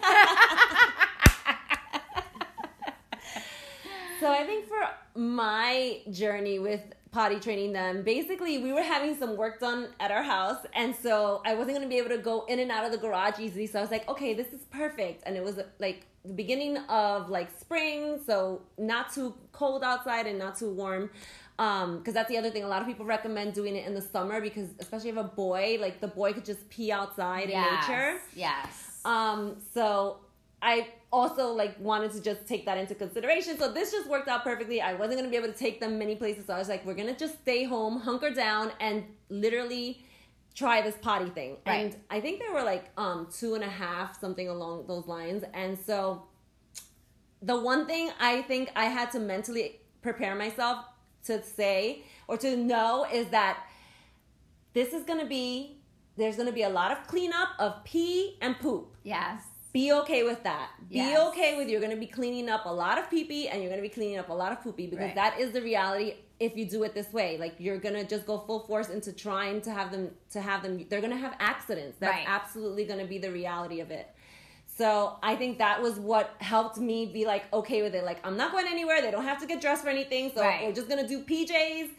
[4.21, 4.81] So I think for
[5.19, 10.23] my journey with potty training them, basically we were having some work done at our
[10.23, 12.99] house, and so I wasn't gonna be able to go in and out of the
[12.99, 13.67] garage easily.
[13.67, 17.29] So I was like, okay, this is perfect, and it was like the beginning of
[17.31, 21.11] like spring, so not too cold outside and not too warm.
[21.59, 22.65] Um, because that's the other thing.
[22.65, 25.77] A lot of people recommend doing it in the summer because, especially if a boy,
[25.79, 28.19] like the boy could just pee outside in nature.
[28.35, 29.01] Yes.
[29.05, 30.21] Um, so
[30.63, 33.59] I also like wanted to just take that into consideration.
[33.59, 34.81] So this just worked out perfectly.
[34.81, 36.95] I wasn't gonna be able to take them many places, so I was like, we're
[36.95, 40.05] gonna just stay home, hunker down, and literally
[40.55, 41.57] try this potty thing.
[41.67, 41.93] Right.
[41.93, 45.45] And I think there were like um two and a half, something along those lines.
[45.55, 46.25] And so
[47.43, 50.85] the one thing I think I had to mentally prepare myself
[51.25, 53.65] to say or to know is that
[54.73, 55.81] this is gonna be
[56.21, 58.95] there's going to be a lot of cleanup of pee and poop.
[59.03, 59.43] Yes.
[59.73, 60.71] Be okay with that.
[60.89, 61.29] Be Yes.
[61.29, 63.71] okay with you're going to be cleaning up a lot of pee pee and you're
[63.71, 65.15] going to be cleaning up a lot of poopy because Right.
[65.15, 67.39] that is the reality if you do it this way.
[67.39, 70.63] Like you're going to just go full force into trying to have them to have
[70.63, 71.99] them they're going to have accidents.
[72.01, 72.25] That's Right.
[72.29, 74.09] absolutely going to be the reality of it.
[74.67, 78.03] So I think that was what helped me be like okay with it.
[78.05, 79.01] Like I'm not going anywhere.
[79.03, 80.33] They don't have to get dressed for anything.
[80.35, 80.65] So Right.
[80.65, 81.91] we're just gonna do PJs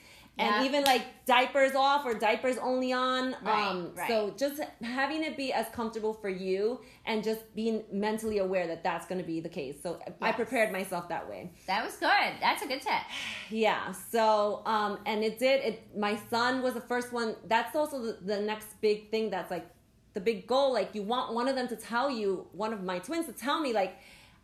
[0.42, 0.64] and Yeah.
[0.64, 3.36] even like diapers off or diapers only on.
[3.44, 4.08] Right, um, right.
[4.08, 8.84] So just having it be as comfortable for you and just being mentally aware that
[8.84, 9.76] that's gonna be the case.
[9.84, 11.52] So I prepared myself that way.
[11.68, 12.32] That was good.
[12.42, 12.92] That's a good tip.
[13.50, 13.92] Yeah.
[13.92, 15.62] So, um, and it did.
[15.64, 15.98] It.
[15.98, 17.36] My son was the first one.
[17.48, 19.30] That's also the, the next big thing.
[19.30, 19.68] That's like
[20.14, 20.74] the big goal.
[20.74, 23.60] Like you want one of them to tell you, one of my twins to tell
[23.62, 23.98] me, like,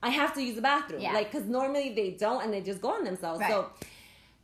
[0.03, 1.01] I have to use the bathroom.
[1.01, 1.13] Yeah.
[1.13, 3.39] Like, because normally they don't, and they just go on themselves.
[3.39, 3.49] Right.
[3.51, 3.69] So.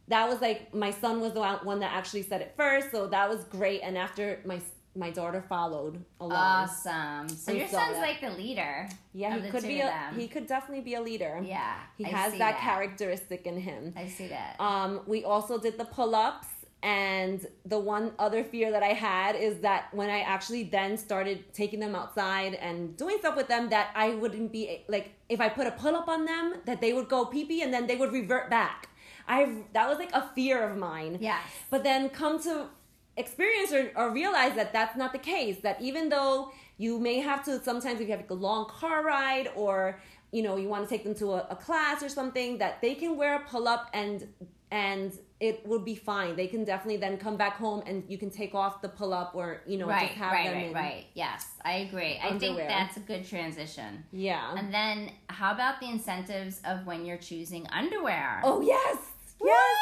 [0.10, 3.30] That was like my son was the one that actually said it first, so that
[3.30, 3.82] was great.
[3.82, 4.60] And after my
[4.96, 6.38] my daughter followed along.
[6.38, 7.30] Awesome.
[7.30, 8.02] So your son's that.
[8.02, 8.88] like the leader.
[9.14, 11.42] yeah, he could be a he could definitely be a leader.
[11.44, 11.76] Yeah.
[11.98, 13.94] he I has see that characteristic in him.
[13.96, 14.56] I see that.
[14.60, 16.48] Um, we also did the pull ups.
[16.84, 21.54] And the one other fear that I had is that when I actually then started
[21.54, 25.48] taking them outside and doing stuff with them, that I wouldn't be like, if I
[25.48, 27.96] put a pull up on them, that they would go pee pee and then they
[27.96, 28.90] would revert back.
[29.28, 31.18] I that was like a fear of mine.
[31.22, 31.42] Yes.
[31.70, 32.68] But then come to
[33.16, 35.58] experience or, or realize that that's not the case.
[35.62, 39.04] That even though you may have to sometimes if you have like a long car
[39.04, 40.00] ride or
[40.32, 42.96] you know you want to take them to a, a class or something, that they
[42.96, 44.28] can wear a pull up and
[44.72, 46.36] and it will be fine.
[46.36, 49.36] They can definitely then come back home and you can take off the pull up
[49.36, 50.74] or you know right, just have right, them right, in.
[50.74, 51.06] right.
[51.14, 52.20] Yes, I agree.
[52.24, 54.04] I think that's a good transition.
[54.12, 54.56] Yeah.
[54.58, 58.42] And then how about the incentives of when you're choosing underwear?
[58.44, 58.98] oh yes,
[59.44, 59.78] yes.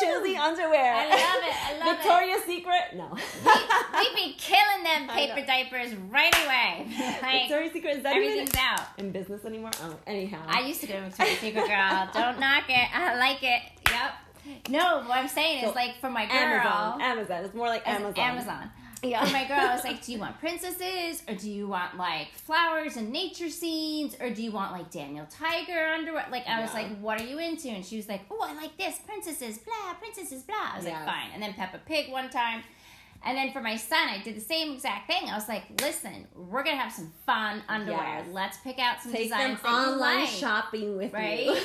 [0.00, 0.94] Choosy underwear.
[0.94, 1.54] I love it.
[1.56, 1.96] I love it.
[1.96, 2.94] Victoria's Secret.
[2.94, 3.08] No.
[3.14, 6.86] we'd be killing them paper diapers right away.
[7.22, 8.86] like, Victoria's Secret is that even everything's out.
[8.98, 9.70] in business anymore?
[9.82, 10.42] Oh, anyhow.
[10.46, 12.08] I used to go to Victoria's Secret girl.
[12.14, 12.96] Don't knock it.
[12.96, 13.62] I like it.
[13.90, 14.12] Yep.
[14.70, 16.36] No, what I'm saying is like for my girl.
[16.36, 17.00] Amazon.
[17.00, 17.44] Amazon.
[17.44, 18.14] It's more like Amazon.
[18.16, 18.70] Amazon.
[19.02, 19.24] Yeah.
[19.24, 22.34] For my girl, I was like, do you want princesses or do you want like
[22.34, 26.26] flowers and nature scenes or do you want like Daniel Tiger underwear?
[26.30, 27.68] Like, I was like, what are you into?
[27.68, 30.56] And she was like, oh, I like this, princesses, blah, princesses, blah.
[30.72, 31.30] I was like, fine.
[31.32, 32.62] And then Peppa Pig one time.
[33.24, 35.28] And then for my son, I did the same exact thing.
[35.28, 38.22] I was like, listen, we're going to have some fun underwear.
[38.24, 38.26] Yes.
[38.30, 40.28] Let's pick out some Take designs online like.
[40.28, 41.46] shopping with right?
[41.46, 41.56] you.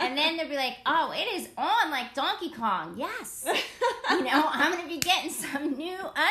[0.00, 2.94] and then they'll be like, oh, it is on like Donkey Kong.
[2.96, 3.44] Yes.
[4.10, 5.59] you know, I'm going to be getting some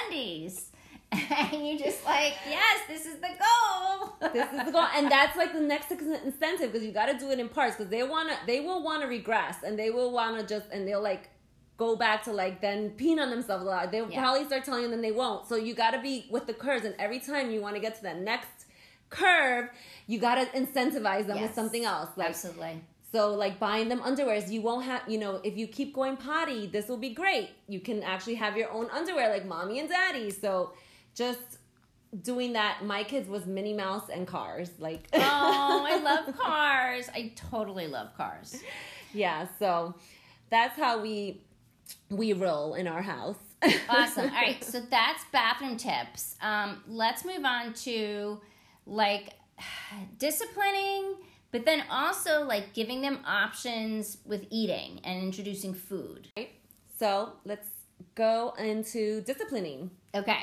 [0.06, 0.66] undies.
[1.12, 4.14] And you're just like, yes, this is the goal.
[4.34, 7.32] this is the goal, and that's like the next incentive because you got to do
[7.32, 10.40] it in parts because they wanna, they will want to regress, and they will want
[10.40, 11.30] to just, and they'll like
[11.78, 13.92] go back to like then peeing on themselves a lot.
[13.92, 14.22] They'll Yeah.
[14.22, 15.48] probably start telling you, then they won't.
[15.48, 17.96] So you got to be with the curves, and every time you want to get
[17.96, 18.66] to that next
[19.10, 19.70] curve,
[20.06, 22.84] you got to incentivize them with something else, like Absolutely.
[23.12, 26.68] So like buying them underwears, you won't have, you know, if you keep going potty,
[26.68, 27.50] this will be great.
[27.68, 30.30] You can actually have your own underwear like mommy and daddy.
[30.30, 30.74] So
[31.16, 31.40] just
[32.22, 34.70] doing that, my kids was Minnie Mouse and cars.
[34.80, 35.20] Like Oh,
[35.90, 37.10] I love cars.
[37.14, 38.62] I totally love cars.
[39.14, 39.96] yeah, so
[40.52, 41.42] that's how we
[42.10, 43.38] we roll in our house.
[43.90, 44.26] Awesome.
[44.26, 46.36] All right, so that's bathroom tips.
[46.42, 48.40] Um, let's move on to
[48.86, 49.34] like
[50.20, 51.16] disciplining,
[51.52, 56.28] but then also like giving them options with eating and introducing food.
[56.38, 56.52] Right.
[56.98, 57.68] So let's
[58.16, 59.92] go into disciplining.
[60.14, 60.40] Okay.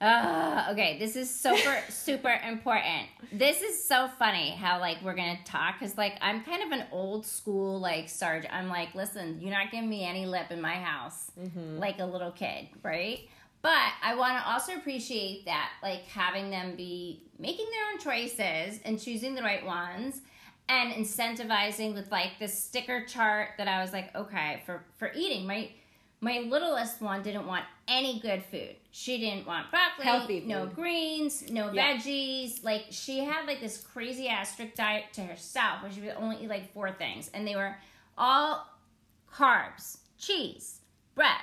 [0.00, 3.08] Uh, okay, this is super, super important.
[3.32, 6.86] This is so funny how, like, we're gonna talk because, like, I'm kind of an
[6.92, 8.44] old school, like, Sarge.
[8.50, 11.32] I'm like, listen, you're not giving me any lip in my house,
[11.80, 13.28] like a little kid, right?
[13.60, 18.80] But I want to also appreciate that, like, having them be making their own choices
[18.84, 20.20] and choosing the right ones
[20.68, 25.46] and incentivizing with like this sticker chart that I was like, okay, for for eating,
[25.46, 25.70] my
[26.20, 28.74] my littlest one didn't want any good food.
[28.90, 31.94] She didn't want broccoli, Healthy no greens, no Yeah.
[31.96, 32.62] veggies.
[32.64, 36.36] Like she had like this crazy ass strict diet to herself where she would only
[36.42, 37.76] eat like four things, and they were
[38.16, 38.66] all
[39.32, 40.80] carbs, cheese,
[41.14, 41.40] bread,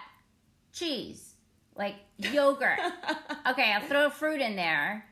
[0.73, 1.34] cheese,
[1.75, 2.79] like yogurt.
[3.47, 5.05] okay, I'll throw fruit in there,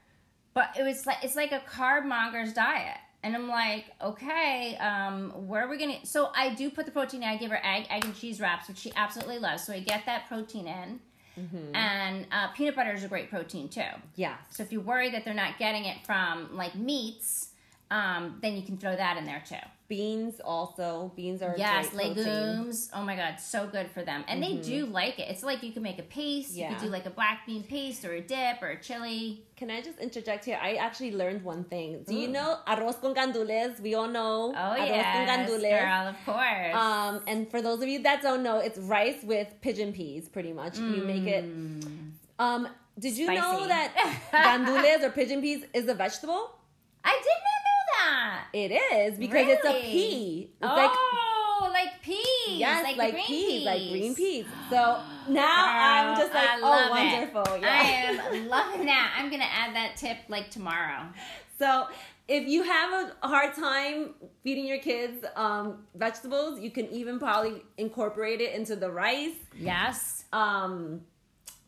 [0.54, 2.97] but it was like it's like a carb monger's diet.
[3.26, 6.06] And I'm like, okay, um, where are we gonna?
[6.06, 7.23] So I do put the protein.
[7.23, 7.30] in.
[7.30, 9.63] I give her egg, egg and cheese wraps, which she absolutely loves.
[9.63, 10.99] So I get that protein in,
[11.73, 13.82] and uh, peanut butter is a great protein too.
[14.15, 14.36] Yeah.
[14.49, 17.53] So if you worry that they're not getting it from like meats,
[17.97, 19.63] um, then you can throw that in there too.
[19.89, 21.12] Beans also.
[21.15, 22.23] Beans are Yes, great protein.
[22.25, 22.89] legumes.
[22.95, 24.23] Oh my god, so good for them.
[24.27, 25.27] And they do like it.
[25.32, 26.51] It's like you can make a paste.
[26.56, 26.69] You Yeah.
[26.73, 29.43] could do like a black bean paste or a dip or a chili.
[29.60, 30.58] Can I just interject here?
[30.69, 31.89] I actually learned one thing.
[32.08, 33.79] Do you know arroz con gandules?
[33.86, 35.62] We all know Oh arroz yes, con gandules.
[35.84, 36.75] girl, of course.
[36.86, 40.53] Um, and for those of you that don't know, it's rice with pigeon peas, pretty
[40.53, 40.79] much.
[40.79, 41.45] You make it.
[42.39, 43.67] Um, did you know Mm.
[43.67, 43.89] That
[44.47, 46.43] gandules or pigeon peas is a vegetable?
[47.06, 47.39] I did
[48.13, 48.39] not.
[48.54, 50.49] It is because it's a pea.
[50.52, 52.17] It's like oh, like, peas.
[52.47, 54.45] yes, like, like, green peas, like green peas.
[54.45, 54.54] peas.
[54.69, 54.99] So
[55.30, 57.58] now I'm just like, oh, wonderful.
[57.58, 57.67] Yeah.
[57.69, 57.84] I
[58.32, 59.15] am loving that.
[59.17, 61.04] I'm gonna add that tip like tomorrow.
[61.60, 61.88] So
[62.28, 67.62] if you have a hard time feeding your kids um, vegetables, you can even probably
[67.78, 69.36] incorporate it into the rice.
[69.56, 70.26] Yes.
[70.34, 71.02] Um,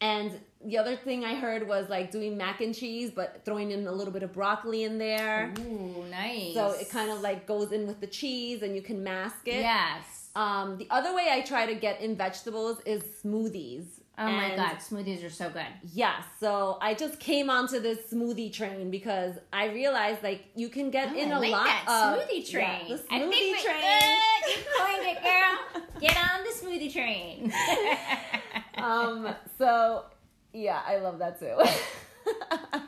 [0.02, 3.86] and the other thing I heard was like doing mac and cheese, but throwing in
[3.88, 5.54] a little bit of broccoli in there.
[5.60, 6.54] Ooh, nice.
[6.56, 9.60] So it kind of like goes in with the cheese, and you can mask it.
[9.62, 10.30] Yes.
[10.36, 13.86] Um, the other way I try to get in vegetables is smoothies.
[14.18, 15.66] Oh my god, smoothies are so good.
[15.94, 20.90] Yes, so I just came onto this smoothie train because I realized like you can
[20.90, 22.88] get Oh, in I a like lot that of smoothie Yeah, train.
[22.88, 23.84] the I smoothie think we, train.
[23.84, 25.92] Uh, you coined it, girl.
[26.00, 27.52] Get on the smoothie train.
[28.78, 30.06] um, so
[30.54, 31.58] yeah, I love that too.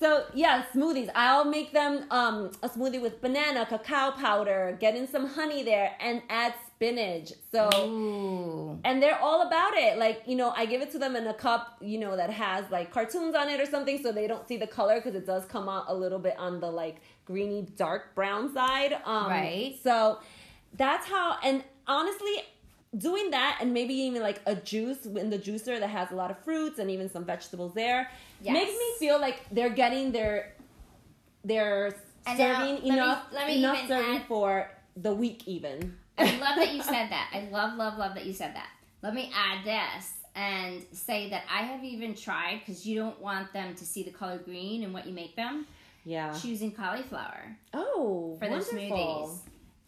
[0.00, 1.10] so yeah, smoothies.
[1.14, 5.92] I'll make them um, a smoothie with banana, cacao powder, get in some honey there,
[6.00, 7.32] and add spinach.
[7.52, 7.70] So.
[7.74, 8.78] Ooh.
[8.84, 9.98] And they're all about it.
[9.98, 12.68] Like, you know, I give it to them in a cup, you know, that has
[12.70, 15.44] like cartoons on it or something so they don't see the color because it does
[15.46, 18.92] come out a little bit on the like greeny dark brown side.
[19.04, 19.78] Um, Right.
[19.82, 20.18] So
[20.76, 22.34] that's how, and honestly,
[22.98, 26.30] doing that and maybe even like a juice in the juicer that has a lot
[26.30, 28.52] of fruits and even some vegetables there Yes.
[28.52, 30.52] makes me feel like they're getting their
[31.44, 35.96] their And now, serving me- enough let me enough serving add- for the week even.
[36.16, 37.30] I love that you said that.
[37.34, 38.68] I love, love, love that you said that.
[39.02, 43.52] Let me add this and say that I have even tried because you don't want
[43.52, 45.66] them to see the color green in what you make them.
[46.04, 46.32] Yeah.
[46.32, 48.78] Choosing cauliflower Oh, for their wonderful.
[48.78, 49.38] smoothies.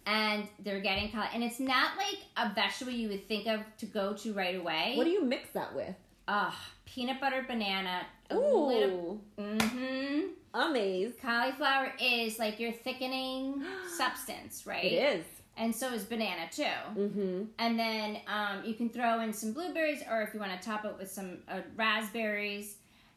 [0.07, 3.87] And they're getting color, and it's not like a vegetable you would think of to
[3.87, 4.93] go to right away.
[4.95, 5.95] What do you mix that with?
[6.29, 9.21] Ah, peanut butter, banana, a Ooh, little.
[9.39, 10.21] Mm-hmm.
[10.55, 11.21] amazed.
[11.21, 13.63] Cauliflower is like your thickening
[13.97, 14.85] substance, right?
[14.85, 15.25] It is.
[15.57, 16.63] And so is banana too.
[16.97, 17.45] Mm-hmm.
[17.59, 20.85] And then um, you can throw in some blueberries, or if you want to top
[20.85, 22.77] it with some uh, raspberries,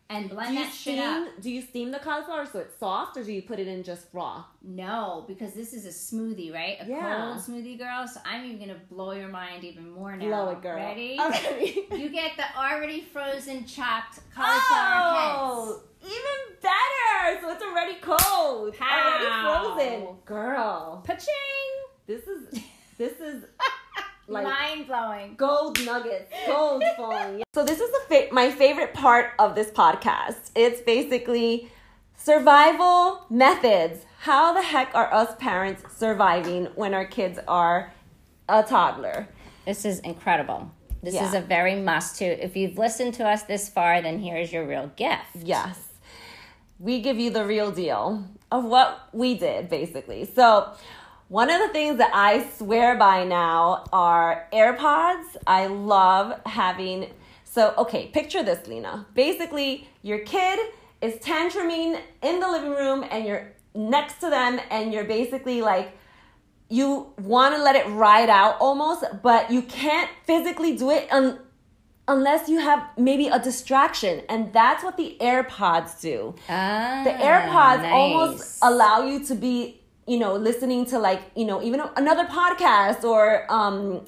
[0.09, 0.99] and blend that shit steam?
[1.01, 1.27] up.
[1.41, 4.07] Do you steam the cauliflower so it's soft, or do you put it in just
[4.11, 4.43] raw?
[4.63, 6.77] No, because this is a smoothie, right?
[6.81, 7.27] A Yeah.
[7.31, 8.07] cold smoothie, girl.
[8.07, 10.25] So I'm even gonna blow your mind even more now.
[10.25, 10.75] Blow it, girl.
[10.75, 11.17] Ready?
[11.19, 11.31] I'm.
[11.99, 17.41] You get the already frozen chopped cauliflower oh, even better.
[17.41, 18.85] So it's already cold, Pow.
[18.89, 20.15] already frozen.
[20.25, 21.23] Girl, heads.
[21.25, 21.35] Paching!
[22.07, 22.61] this is
[22.97, 23.45] this is
[24.29, 25.35] like Mind blowing.
[25.35, 27.43] gold nuggets, gold falling.
[27.53, 30.51] So this is the fa- my favorite part of this podcast.
[30.55, 31.69] It's basically
[32.15, 34.05] survival methods.
[34.19, 37.91] How the heck are us parents surviving when our kids are
[38.47, 39.27] a toddler?
[39.65, 40.71] This is incredible.
[41.01, 41.27] This Yeah.
[41.27, 42.25] is a very must to.
[42.25, 45.35] If you've listened to us this far, then here's your real gift.
[45.43, 45.79] Yes.
[46.77, 50.25] We give you the real deal of what we did, basically.
[50.25, 50.71] So,
[51.29, 55.37] one of the things that I swear by now are AirPods.
[55.47, 57.11] I love having.
[57.45, 59.05] So, okay, picture this, Lena.
[59.15, 60.59] Basically, your kid
[61.01, 65.91] is tantruming in the living room and you're next to them and you're basically like,
[66.69, 71.39] you want to let it ride out almost, but you can't physically do it un-
[72.07, 74.21] unless you have maybe a distraction.
[74.29, 76.35] And that's what the AirPods do.
[76.47, 77.91] Ah, The AirPods nice.
[77.91, 79.78] almost allow you to be,
[80.09, 84.03] you know, listening to like, you know, even another podcast or um,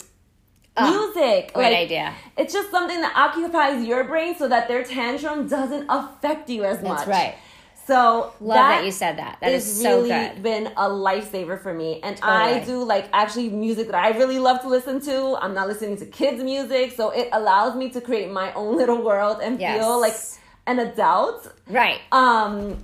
[0.81, 1.51] music.
[1.53, 2.13] Ah, great like, idea.
[2.37, 6.81] It's just something that occupies your brain so that their tantrum doesn't affect you as
[6.81, 7.05] much.
[7.05, 7.35] That's right.
[7.85, 9.37] So Love that, you said that.
[9.41, 10.43] That is it's so really good.
[10.43, 11.99] been a lifesaver for me.
[12.03, 15.35] And I do like actually music that I really love to listen to.
[15.41, 19.01] I'm not listening to kids' music, so it allows me to create my own little
[19.03, 19.77] world and Yes.
[19.79, 20.15] feel like
[20.67, 21.51] an adult.
[21.67, 21.99] Right.
[22.11, 22.77] Um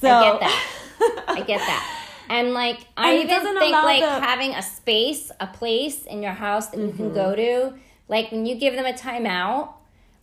[0.00, 1.24] so I get that.
[1.28, 1.98] I get that.
[2.34, 4.24] And like I And even think like the- Mm-hmm.
[4.24, 7.74] having a space, a place in your house that you can go to.
[8.08, 9.64] Like when you give them a timeout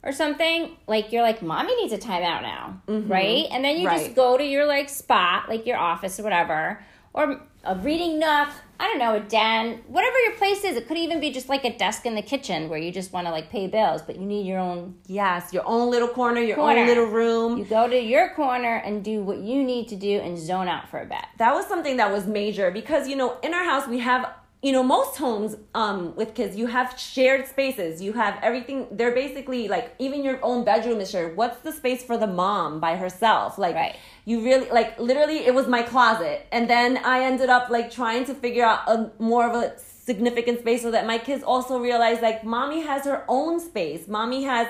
[0.02, 2.82] or something, like you're like, Mommy needs a timeout now.
[2.88, 3.46] Right?
[3.52, 3.96] And then you Mm-hmm.
[3.96, 4.04] Right.
[4.06, 6.82] just go to your like spot, like your office or whatever,
[7.14, 8.50] or a reading nook,
[8.82, 10.78] I don't know, a den, whatever your place is.
[10.78, 13.28] It could even be just like a desk in the kitchen where you just want
[13.28, 14.96] to like pay bills, but you need your own.
[15.08, 16.82] Yes, your own little corner, your Corner.
[16.82, 17.58] own little room.
[17.58, 20.88] You go to your corner and do what you need to do and zone out
[20.90, 21.26] for a bit.
[21.40, 24.30] that was something that was major because you know in our house we have
[24.62, 28.02] you know most homes um with kids you have shared spaces.
[28.02, 28.88] You have everything.
[28.92, 31.38] They're basically like even your own bedroom is shared.
[31.38, 33.58] What's the space for the mom by herself?
[33.58, 33.96] Like Right.
[34.26, 36.46] you really like literally it was my closet.
[36.52, 40.60] And then i ended up like trying to figure out a more of a significant
[40.60, 44.08] space so that my kids also realize like mommy has her own space.
[44.08, 44.68] Mommy has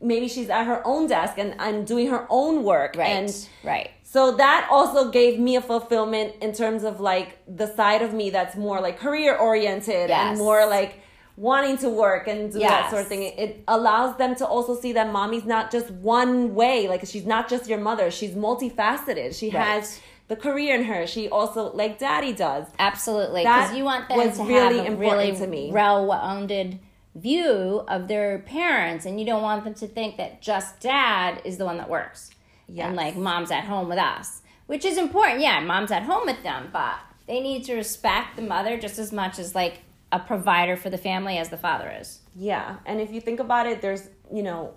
[0.00, 2.94] maybe she's at her own desk and, and doing her own work.
[2.96, 3.08] Right.
[3.08, 3.90] and right.
[4.14, 8.26] So that also gave me a fulfillment in terms of like the side of me
[8.30, 10.20] that's more like career oriented Yes.
[10.30, 10.92] and more like
[11.36, 13.22] wanting to work and do that sort of thing.
[13.44, 16.88] It allows them to also see that mommy's not just one way.
[16.88, 18.10] Like she's not just your mother.
[18.10, 19.38] She's multifaceted.
[19.38, 19.62] She Right.
[19.62, 21.06] has the career in her.
[21.06, 22.64] She also like daddy does.
[22.78, 25.70] Absolutely, because you want them to really have a really to me.
[25.72, 26.78] well-rounded
[27.14, 31.56] view of their parents, and you don't want them to think that just dad is
[31.58, 32.30] the one that works,
[32.68, 32.86] Yes.
[32.86, 35.40] and like mom's at home with us, which is important.
[35.40, 39.12] Yeah, mom's at home with them, but they need to respect the mother just as
[39.12, 39.80] much as like
[40.12, 42.20] a provider for the family as the father is.
[42.34, 42.76] Yeah.
[42.86, 44.74] And if you think about it, there's, you know,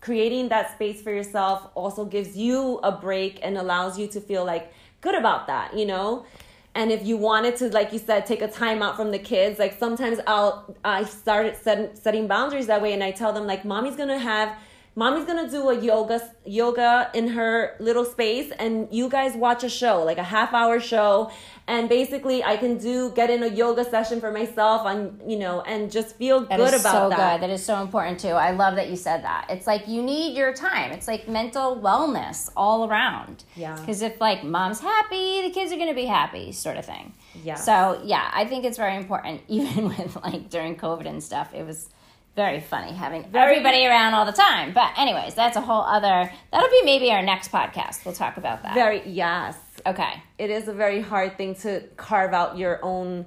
[0.00, 4.44] creating that space for yourself also gives you a break and allows you to feel
[4.44, 6.26] like good about that, you know?
[6.74, 9.58] And if you wanted to, like you said, take a time out from the kids,
[9.58, 13.64] like sometimes I'll, I started set, setting boundaries that way and I tell them like,
[13.64, 14.54] mommy's gonna have,
[14.98, 19.68] mommy's gonna do a yoga, yoga in her little space and you guys watch a
[19.68, 21.30] show, like a half hour show.
[21.68, 25.60] And basically I can do, get in a yoga session for myself on, you know,
[25.62, 27.40] and just feel That good is about so that.
[27.40, 27.42] good.
[27.48, 28.28] That is so important too.
[28.30, 29.46] I love that you said that.
[29.50, 30.92] It's like you need your time.
[30.92, 33.44] It's like mental wellness all around.
[33.54, 33.76] Yeah.
[33.78, 37.12] Because if like mom's happy, the kids are gonna be happy, sort of thing.
[37.44, 37.56] Yeah.
[37.56, 39.42] So yeah, I think it's very important.
[39.48, 41.90] Even with like during COVID and stuff, it was
[42.36, 44.72] very funny having Very- everybody around all the time.
[44.72, 46.30] But anyways, that's a whole other.
[46.52, 48.04] That'll be maybe our next podcast.
[48.04, 48.74] We'll talk about that.
[48.74, 49.56] Very yes.
[49.86, 50.22] okay.
[50.38, 53.26] It is a very hard thing to carve out your own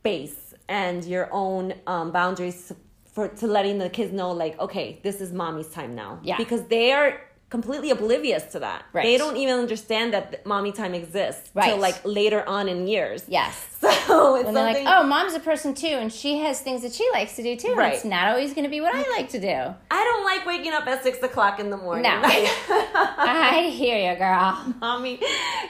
[0.00, 2.72] space and your own um, boundaries
[3.12, 6.38] for to letting the kids know like okay this is mommy's time now Yeah.
[6.38, 9.04] because they are completely oblivious to that Right.
[9.04, 11.66] they don't even understand that mommy time exists Right.
[11.68, 13.71] till like later on in years Yes.
[13.82, 16.92] So it's And they're like, oh, mom's a person too, and she has things that
[16.92, 17.74] she likes to do too.
[17.74, 17.92] Right.
[17.94, 19.48] It's not always going to be what I like to do.
[19.90, 22.20] I don't like waking up at six o'clock in the morning No.
[22.24, 24.74] I hear you, girl.
[24.80, 25.20] mommy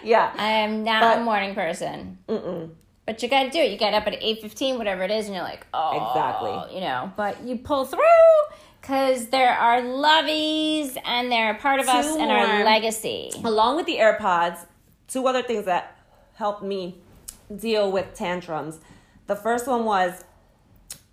[0.05, 2.18] yeah I am not But- a morning person.
[2.29, 2.70] Mm-mm.
[3.05, 3.72] But you got to do it.
[3.72, 6.77] You get up at eight fifteen, whatever it is, and you're like, oh, Exactly.
[6.77, 7.12] you know.
[7.16, 7.98] But you pull through
[8.81, 13.33] because there are lovies and they're a part of us and our legacy.
[13.42, 14.66] along with the AirPods,
[15.09, 15.98] two other things that
[16.35, 17.01] helped me
[17.57, 18.81] deal with tantrums.
[19.27, 20.25] The first one was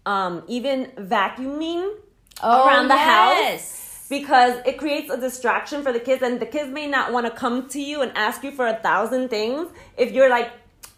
[0.05, 1.95] um, even vacuuming
[2.43, 6.71] around the house Oh, because it creates a distraction for the kids, and the kids
[6.71, 10.11] may not want to come to you and ask you for a thousand things if
[10.11, 10.51] you're like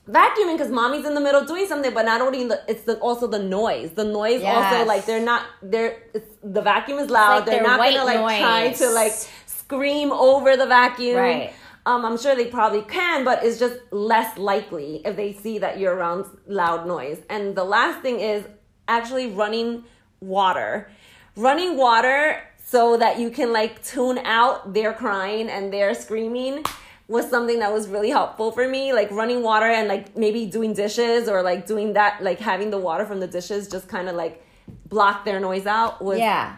[0.09, 3.27] vacuuming because mommy's in the middle doing something but not only the it's the, also
[3.27, 3.91] the noise.
[3.91, 7.77] The noise also like they're not they're it's, the vacuum is loud like they're not
[7.79, 9.13] gonna like try to like
[9.45, 11.17] scream over the vacuum.
[11.17, 11.53] Right.
[11.85, 15.79] Um, I'm sure they probably can, but it's just less likely if they see that
[15.79, 17.21] you're around loud noise.
[17.29, 18.45] And the last thing is
[18.87, 19.83] actually running
[20.19, 20.89] water.
[21.35, 26.63] Running water so that you can like tune out their crying and their screaming
[27.07, 28.93] was something that was really helpful for me.
[28.93, 32.77] Like running water and like maybe doing dishes or like doing that, like having the
[32.79, 34.45] water from the dishes just kind of like
[34.87, 36.55] block their noise out was Yeah.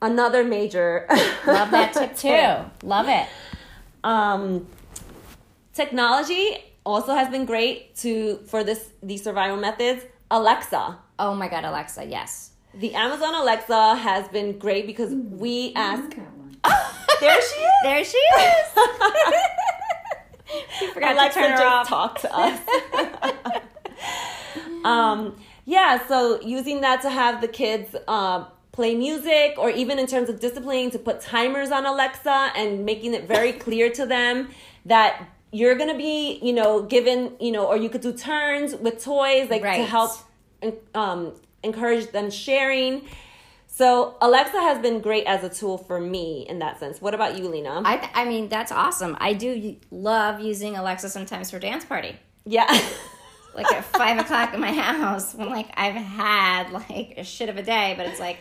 [0.00, 1.06] another major.
[1.46, 2.16] Love that tip
[2.82, 2.86] too.
[2.86, 3.28] Love it.
[4.04, 4.66] Um,
[5.74, 10.04] technology also has been great to for this these survival methods.
[10.30, 12.50] Alexa, Oh my God, Alexa, yes.
[12.74, 16.16] the Amazon Alexa has been great because we ask.
[16.16, 16.26] got.
[17.20, 17.70] There she is.
[17.84, 18.66] There she is.
[20.80, 21.88] we forgot Alexa to turn her just off.
[21.88, 22.60] talk to us.
[24.84, 30.06] um, yeah, so using that to have the kids uh, play music, or even in
[30.06, 34.48] terms of disciplining, to put timers on Alexa and making it very clear to them
[34.86, 39.04] that you're gonna be, you know, given, you know, or you could do turns with
[39.04, 40.12] toys, like to help
[40.94, 41.32] um,
[41.62, 43.02] encourage them sharing.
[43.66, 47.00] So Alexa has been great as a tool for me in that sense.
[47.00, 47.82] What about you, Lena?
[47.84, 49.16] I, th- I mean, that's awesome.
[49.20, 52.16] I do love using Alexa sometimes for dance party.
[52.44, 52.66] yeah.
[53.54, 57.56] Like at five o'clock in my house when like I've had like a shit of
[57.58, 58.38] a day, but it's like,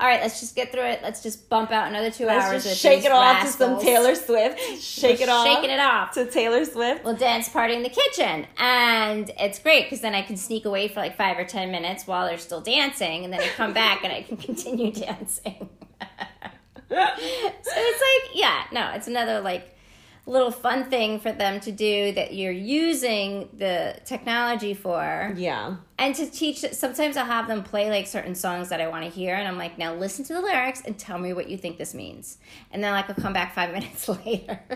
[0.00, 1.00] All right, let's just get through it.
[1.02, 2.62] Let's just bump out another 2 Let's hours.
[2.62, 3.80] just shake it off to some.
[3.80, 4.60] Taylor Swift.
[4.80, 5.44] Shake We're it off.
[5.46, 6.12] Shaking it off.
[6.12, 7.04] to Taylor Swift.
[7.04, 8.46] We'll dance party in the kitchen.
[8.58, 12.06] And it's great because then I can sneak away for like five or 10 minutes
[12.06, 13.24] while they're still dancing.
[13.24, 15.68] And then I come back and I can continue dancing.
[16.88, 19.74] so it's like, yeah, no, it's another like
[20.28, 25.76] little fun thing for them to do that you're using the technology for Yeah.
[25.98, 29.10] and to teach sometimes i'll have them play like certain songs that i want to
[29.10, 31.78] hear and i'm like now listen to the lyrics and tell me what you think
[31.78, 32.38] this means
[32.72, 34.60] and then like i'll come back five minutes later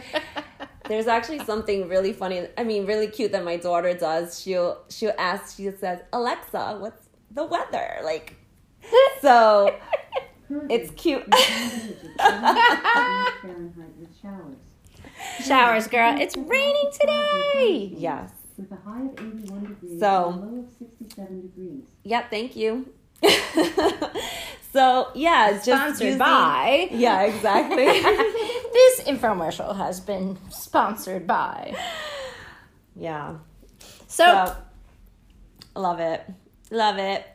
[0.89, 2.49] There's actually something really funny.
[2.59, 4.41] I mean, really cute that my daughter does.
[4.41, 5.57] She'll she'll ask.
[5.57, 8.35] She says, "Alexa, what's the weather?" Like,
[9.23, 9.73] so
[10.69, 11.25] it's cute.
[15.23, 15.85] Fahrenheit with showers.
[15.85, 18.31] showers girl it's raining today yes.
[18.59, 21.85] With a high of 81 degrees So- and a low of 67 degrees.
[22.05, 22.31] Yep.
[22.31, 22.93] Thank you.
[24.73, 27.85] so yeah, just sponsored using- by Yeah, exactly.
[28.73, 31.75] this infomercial has been sponsored by
[32.95, 33.37] yeah.
[34.07, 34.57] so, So,
[35.81, 36.23] love it.
[36.71, 37.27] Love it.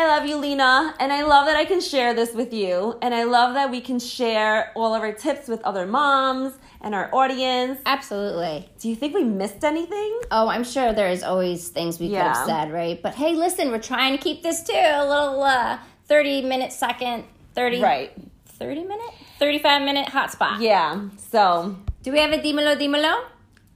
[0.00, 0.94] I love you, Lena.
[1.00, 2.96] And I love that I can share this with you.
[3.02, 6.94] And I love that we can share all of our tips with other moms and
[6.94, 7.80] our audience.
[7.84, 10.20] absolutely Do you think we missed anything?
[10.30, 13.80] oh i'm sure there's always things we could have said right but hey listen we're
[13.94, 17.24] trying to keep this to a little uh 30 minute second
[17.56, 18.12] 30 Right.
[18.46, 21.08] 30 minute 35 minute hotspot Yeah.
[21.32, 21.74] So,
[22.04, 23.24] do we have a dímelo dímelo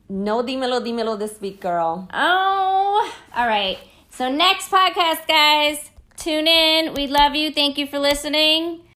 [0.08, 2.06] no dímelo, dímelo this week, girl.
[2.12, 3.78] Oh, all right.
[4.10, 5.90] So next podcast, guys,
[6.22, 6.94] tune in.
[6.94, 7.50] We love you.
[7.50, 8.91] Thank you for listening.